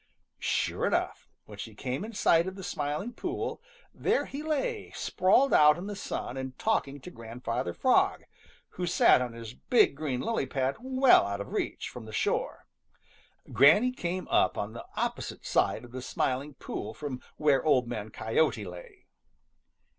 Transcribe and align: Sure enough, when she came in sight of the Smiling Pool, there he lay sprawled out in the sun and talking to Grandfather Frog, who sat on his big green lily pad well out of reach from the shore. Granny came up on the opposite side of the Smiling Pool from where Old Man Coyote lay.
Sure 0.39 0.87
enough, 0.87 1.29
when 1.45 1.59
she 1.59 1.75
came 1.75 2.03
in 2.03 2.11
sight 2.11 2.47
of 2.47 2.55
the 2.55 2.63
Smiling 2.63 3.13
Pool, 3.13 3.61
there 3.93 4.25
he 4.25 4.41
lay 4.41 4.91
sprawled 4.95 5.53
out 5.53 5.77
in 5.77 5.85
the 5.85 5.95
sun 5.95 6.37
and 6.37 6.57
talking 6.57 6.99
to 6.99 7.11
Grandfather 7.11 7.71
Frog, 7.71 8.23
who 8.69 8.87
sat 8.87 9.21
on 9.21 9.33
his 9.33 9.53
big 9.53 9.95
green 9.95 10.19
lily 10.19 10.47
pad 10.47 10.77
well 10.81 11.27
out 11.27 11.39
of 11.39 11.53
reach 11.53 11.87
from 11.87 12.05
the 12.05 12.11
shore. 12.13 12.65
Granny 13.53 13.91
came 13.91 14.27
up 14.29 14.57
on 14.57 14.73
the 14.73 14.87
opposite 14.97 15.45
side 15.45 15.83
of 15.85 15.91
the 15.91 16.01
Smiling 16.01 16.55
Pool 16.55 16.95
from 16.95 17.21
where 17.37 17.63
Old 17.63 17.87
Man 17.87 18.09
Coyote 18.09 18.65
lay. 18.65 19.05